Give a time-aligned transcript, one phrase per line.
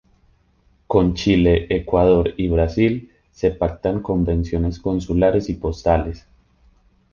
[0.87, 6.25] Con Chile, Ecuador y Brasil se pactan Convenciones Consulares y Postales.